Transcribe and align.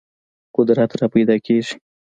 قدرت 0.55 0.91
راپیدا 1.01 1.35
کېږي. 1.45 1.75